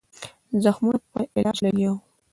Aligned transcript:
زخمونو 0.63 0.99
په 1.11 1.19
علاج 1.37 1.57
لګیا 1.65 1.89
وو. 1.91 1.99